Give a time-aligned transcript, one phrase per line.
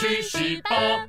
[0.00, 1.06] 去十八。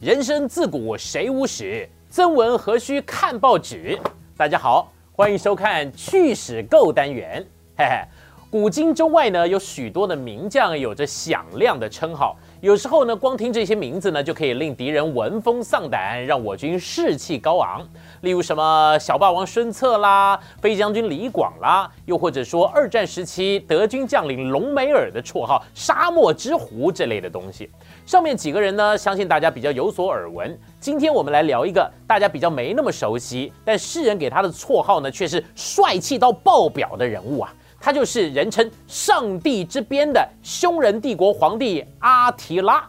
[0.00, 3.96] 人生自古谁无死，曾闻何须看报纸。
[4.36, 7.46] 大家好，欢迎收看趣史购单元。
[7.78, 8.02] 嘿嘿，
[8.50, 12.36] 古今中外呢，有许多的名将有着响亮的称号。
[12.62, 17.84] 有时候呢，光听这些名字呢，就可以令敌人闻风丧胆，让我军士气高昂。
[18.20, 27.68] 例如什么小霸王孙策啦，飞将军李广啦，又或者说二战时期德军将领隆美尔的绰号“沙漠之狐”这类的东西。
[28.06, 30.56] 上面几个人呢，相信大家比较有所耳闻。
[30.78, 37.52] 今天我们来聊一个大家比较没那么熟悉，但世人给他的绰号呢，却是帅气到爆表的人物啊。
[37.84, 42.88] 他就是人称“上帝之鞭”的匈人帝国皇帝阿提拉。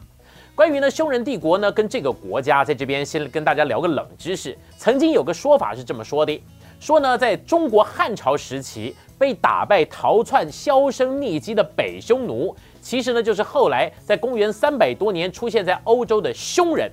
[0.54, 4.56] 关于呢匈人帝国呢，跟这个国家，在这边先跟大家聊个冷知识。
[4.78, 6.40] 曾经有个说法是这么说的：
[6.80, 16.92] 说呢，在中国汉朝时期被打败逃窜、销声匿迹的北匈奴，其实呢就是后来在公元三百多年出现在欧洲的匈人。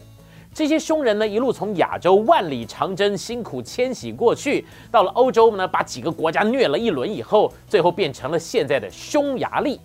[0.60, 9.80] 这些匈人呢，一路从亚洲万里长征，辛苦迁徙过去，到了欧洲呢，把几个国家虐了一轮以后，最后变成了现在的匈牙利。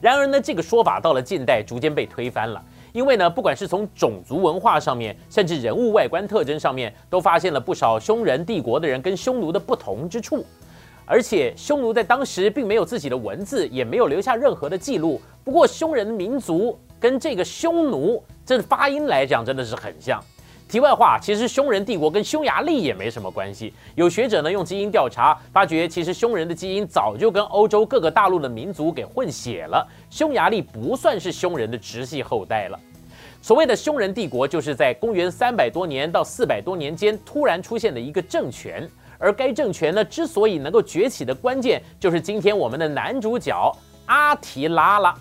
[0.00, 10.42] 然而呢，这个说法到了近代逐渐被推翻了，因为呢，不管是从种族文化上面，甚至人物外观特征上面，都发现了不少匈人帝国的人跟匈奴的不同之处。
[11.04, 15.20] 而且匈奴在当时并没有自己的文字，也没有留下任何的记录。
[15.44, 18.22] 不过匈人的民族跟这个匈奴。
[18.44, 20.22] 这发音来讲真的是很像。
[20.68, 23.72] 题外话，其实匈人帝国跟匈牙利也没什么关系。
[23.94, 29.86] 有学者呢用基因调查，发觉其实匈人的基因早就跟欧洲各个大陆的民族给混血了。
[30.10, 32.78] 匈牙利不算是匈人的直系后代了。
[33.40, 38.88] 所谓的匈人帝国，就是在公元三百多年到四百多年间突然出现的一个政权。
[39.18, 43.54] 而该政权呢，之所以能够崛起的关键，就是今天我们的男主角
[44.06, 45.14] 阿提拉了。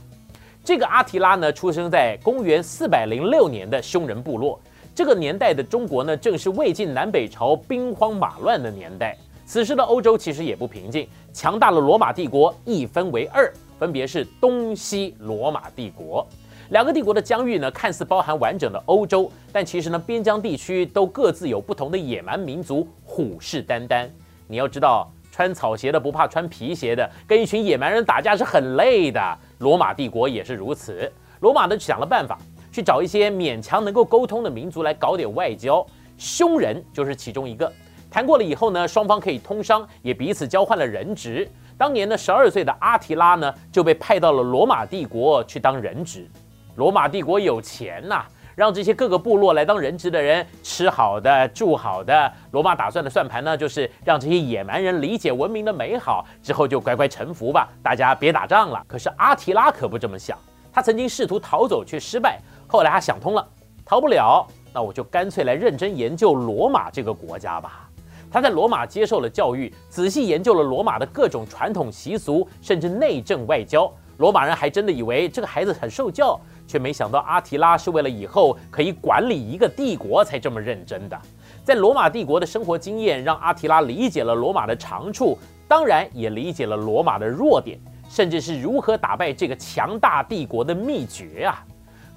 [0.65, 4.59] 这个阿提拉呢，出生在公元四百零六年的匈人部落。
[4.95, 9.15] 这个年代的中国呢，正是魏晋南北朝兵荒马乱的年代。
[9.45, 16.25] 此时的欧洲其实也不平静，强大的罗马帝国一分为二，分别是东西罗马帝国。
[16.71, 24.09] 两个帝国的疆域呢，看似包含完整的欧洲，但其实呢，边疆地区都各自有不同的野蛮民族，虎视眈眈。
[24.47, 25.07] 你要知道。
[25.31, 29.37] 穿草鞋的不怕穿皮鞋的，跟一群野蛮人打架是很累的。
[29.59, 31.11] 罗马帝国也是如此。
[31.39, 32.37] 罗马呢想了办法，
[32.71, 35.85] 去找一些勉强能够沟通的民族来搞点外交。
[36.17, 37.71] 匈人就是其中一个。
[38.09, 41.49] 谈过了以后呢，双方可以通商，也彼此交换了人质。
[41.77, 46.29] 当年呢，十二岁的阿提拉呢就被派到了罗马帝国去当人质。
[46.75, 48.25] 罗马帝国有钱呐。
[48.55, 52.31] 让这些各个部落来当人质的人吃好的、住好的。
[52.51, 58.81] 罗马打算的算盘呢，就是让这些野蛮人理解文明的美好，之后就乖乖臣服吧，大家别打仗了。
[58.87, 60.37] 可是阿提拉可不这么想，
[60.71, 63.45] 他曾经试图逃走却失败，后来他想通了，
[63.85, 67.89] 逃不了，那我就干脆来认真研究罗马这个国家吧。
[68.31, 73.91] 他在罗马接受了教育，仔细研究了罗马的各种传统习俗，甚至内政外交。
[74.17, 76.39] 罗马人还真的以为这个孩子很受教。
[76.67, 81.19] 却没想到阿提拉是为了以后可以管理一个帝国才这么认真的。
[81.63, 85.37] 在罗马帝国的生活经验让阿提拉理解了罗马的长处，
[85.67, 91.65] 当然也理解了罗马的弱点，甚至是如何打败这个强大帝国的秘诀啊！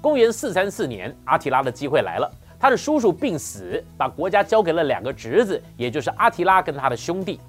[0.01, 7.39] 公元四三四年，阿提拉的机会来了，他的叔叔病死，把国家交给了两个侄子，也就是阿提拉跟他的兄弟。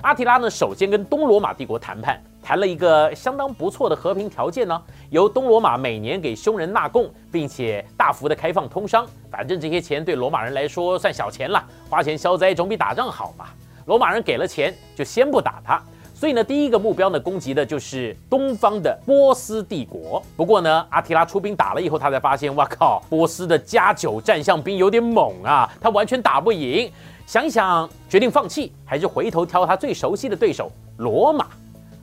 [0.00, 2.22] 阿提拉呢，首先跟东罗马帝国谈判。
[2.48, 9.06] 谈了一个相当不错的和平条件呢，由东罗马每年给匈人纳贡，并且大幅的开放通商。
[9.30, 13.44] 反正这些钱对罗马人来说算小钱了，花钱消灾总比打仗好嘛。
[13.84, 15.78] 罗马人给了钱，就先不打他。
[16.14, 20.22] 所以呢，第一个目标呢，攻击的就是东方的波斯帝国。
[20.34, 26.90] 不过呢，阿提拉出兵打了以后，他才发现，哇靠，波斯的加九战象兵有点猛啊，他完全打不赢。
[27.26, 31.48] 想一想，决定放弃，还是回头挑他最熟悉的对手罗马。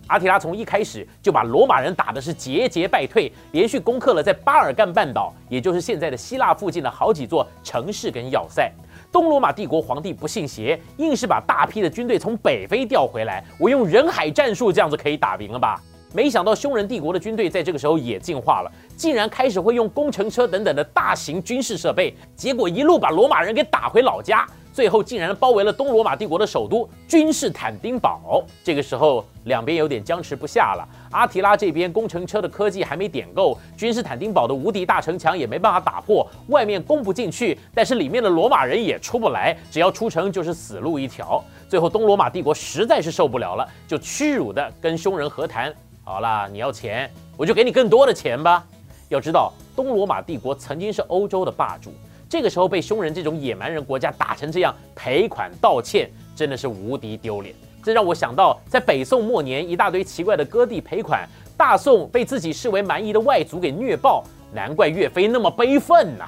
[0.07, 8.71] 阿提拉从一开始就把罗马人打的是节节败退，连续攻克了在巴尔干半岛，也就是现在的希腊附近的好几座城市跟要塞。
[9.11, 13.43] 东罗马帝国皇帝不信邪，硬是把大批的军队从北非调回来。
[13.59, 15.81] 我用人海战术，这样子可以打赢了吧？
[16.13, 24.47] 没想到匈人帝国的军队在这个时候也进化了，竟然开始会用工程车等等的大型军事设备，结果一路把罗马人给打回老家。
[24.75, 28.44] 最后竟然包围了东罗马帝国的首都君士坦丁堡。
[28.62, 30.86] 这个时候，两边有点僵持不下了。
[31.12, 41.42] 阿提拉这边工程车的科技还没点够，君士坦丁堡的无敌大城墙也没办法打破，外面攻不进去，但是里面的罗马人也出不来，只要出城就是死路一条。
[41.69, 45.74] 最后东罗马帝国实在是受不了了，就屈辱的跟匈人和谈。
[46.04, 48.62] 好啦，你要钱，我就给你更多的钱吧。
[49.07, 51.94] 要知道，东罗马帝国曾经是欧洲的霸主，
[52.35, 57.55] 这个时候被匈人这种野蛮人国家打成这样，赔款道歉真的是无敌丢脸。
[57.81, 64.21] 这让我想到，在北宋末年，一大堆奇怪的割地赔款，大宋被自己视为蛮夷的外族给虐爆，
[64.53, 66.25] 难怪岳飞那么悲愤呐。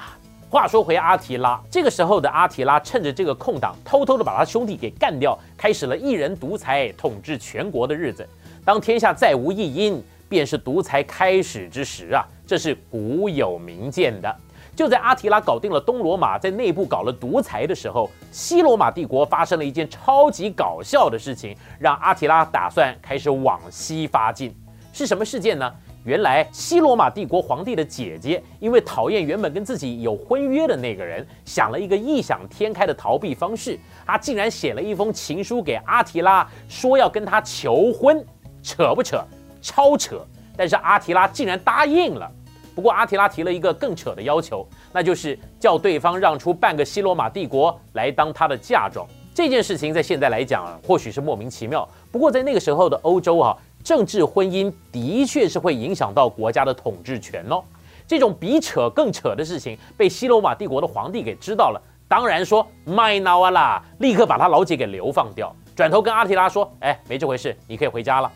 [0.48, 8.26] 话说回阿提拉，这个时候的阿提拉趁着这个空档，偷偷的把他兄弟给干掉，开始了一人独裁统治全国的日子。
[8.64, 12.24] 当天下再无异音，便是独裁开始之时啊！
[12.46, 14.34] 这是古有明鉴的。
[14.78, 24.54] 就在阿提拉搞定了东罗马，在内部搞了独裁的时候，西罗马帝国发生了一件超级搞笑的事情，让阿提拉打算开始往西发进。
[24.92, 25.68] 是什么事件呢？
[26.04, 33.76] 原来西罗马帝国皇帝的姐姐，因为讨厌原本跟自己有婚约的那个人，想了一个异想天开的逃避方式。
[34.06, 38.24] 她竟然写了一封情书给阿提拉，说要跟他求婚，
[38.62, 39.20] 扯不扯？
[39.60, 40.24] 超扯！
[40.56, 42.30] 但是阿提拉竟然答应了。
[42.78, 49.04] 不过阿提拉提了一个更扯的要求，那就是叫对方让出半个西罗马帝国来当他的嫁妆。
[49.34, 51.88] 这件事情在现在来讲，啊或许是莫名其妙。
[52.12, 53.56] 不过在那个时候的欧洲啊。
[53.84, 57.62] 政治婚姻的确是会影响到国家的统治权哦。
[58.06, 68.30] 这种比扯更扯的事情被西罗马帝国的皇帝给知道了，当然说麦纳瓦啦，立刻把他老姐给流放掉，转头跟阿提拉说：“哎，没这回事，你可以回家了。”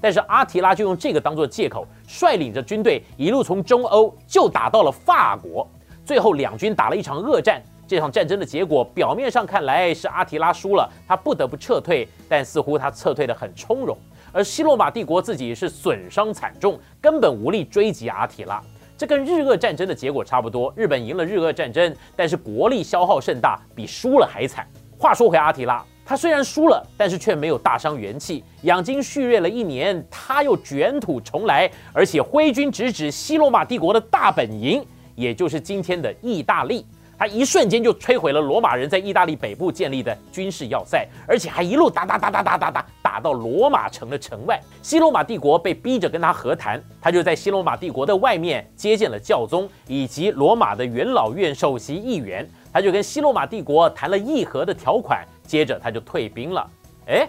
[0.00, 5.66] 但是阿提拉就用这个当做借口，率领着军队一路从中欧就打到了法国，
[6.04, 7.62] 最后两军打了一场恶战。
[7.88, 13.96] 这场战争的结果表面上看来是阿提拉输了，他不得不撤退，但似乎他撤退的很从容。
[14.32, 18.60] 而西罗马帝国自己是损伤惨重，根本无力追击阿提拉。
[18.98, 24.66] 这跟日俄战争的结果差不多，日本赢了日俄战争，但是国力消耗甚大，比输了还惨。
[24.98, 34.80] 话说回阿提拉，他虽然输了，但是却没有大伤元气，养精蓄锐了一年，他又卷土重来，而且挥军直指西罗马帝国的大本营，
[35.16, 36.86] 也就是今天的意大利。
[37.18, 44.60] 他一瞬间就摧毁了罗马人在意大利北部建立的军事要塞，而且还一路打打打打打打打打到罗马城的城外。
[44.82, 56.70] 西罗马帝国被逼着跟他和谈，他就在西罗马帝国的外面接见了教宗以及罗马的元老院首席议员，他就跟西罗马帝国谈了议和的条款，接着他就退兵了。
[57.06, 57.28] 哎，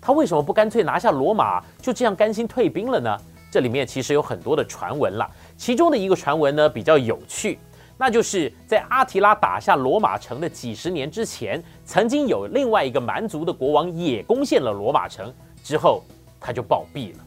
[0.00, 3.16] 他为什么不干脆拿下罗马，就这样甘心退兵了呢？
[3.50, 7.58] 这里面其实有很多的传闻了，其中的一个传闻呢比较有趣。
[7.98, 15.32] 那就是在阿提拉打下罗马城的几十年之前，曾经有另外一个蛮族的国王也攻陷了罗马城，
[15.62, 16.02] 之后
[16.40, 17.18] 他就暴毙了。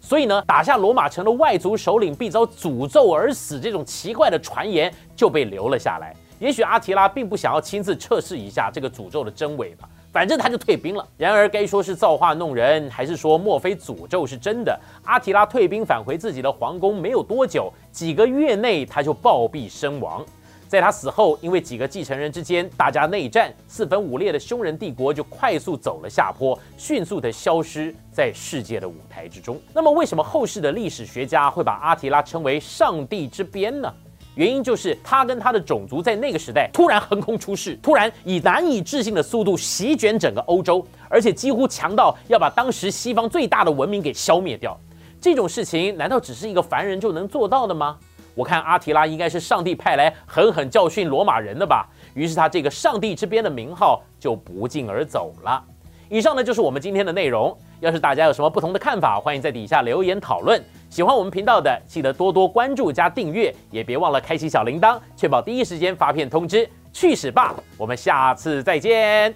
[0.00, 6.14] 所以呢，打下罗马城的外族首领必遭诅咒而死，这种奇怪的传言就被留了下来。
[6.42, 9.88] 也许阿提拉并不想要亲自测试一下这个诅咒的真伪吧。
[10.12, 11.08] 反正他就退兵了。
[11.16, 14.76] 然而，该说是造化弄人，还是说莫非诅咒是真的？
[15.04, 20.26] 阿提拉退兵返回自己的皇宫没有多久，几个月内他就暴毙身亡。
[20.66, 29.60] 在他死后，因为几个继承人之间大家内战，四分五裂的匈人帝国就快速走了下坡，迅速的消失在世界的舞台之中。
[29.72, 33.94] 那么，为什么后世的历史学家会把阿提拉称为上帝之鞭呢？
[34.34, 44.78] 原因就是他跟他的种族在那个时代突然横空出世，突然以难以置信的速度席卷整个欧洲，而且几乎强到要把当时西方最大的文明给消灭掉。
[45.20, 47.98] 这种事情难道只是一个凡人就能做到的吗？
[48.34, 51.86] 我看阿提拉应该是上帝派来狠狠教训罗马人的吧。
[52.14, 55.62] 于是他这个上帝之鞭的名号就不胫而走了。
[56.08, 57.54] 以上呢就是我们今天的内容。
[57.80, 60.62] 要是大家有什么不同的看法，欢迎在底下留言讨论。
[60.92, 66.68] 喜欢我们频道的，记得多多关注加订阅，也别忘了开启小铃铛，确保第一时间发片通知。
[66.92, 69.34] 去史吧，我们下次再见。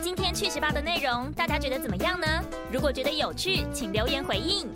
[0.00, 2.26] 今天去史吧的内容，大家觉得怎么样呢？
[2.72, 4.66] 如果觉得有趣，请留言回应。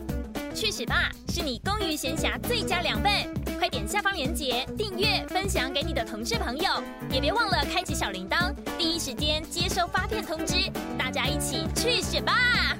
[0.54, 3.10] 去史吧是你工余闲暇最佳良伴，
[3.58, 6.70] 快点下方链接订阅分享给你的同事朋友，
[7.10, 10.70] 也别忘了开启小铃铛，第一时间接收发片通知。
[10.98, 12.76] 大家一起去史吧！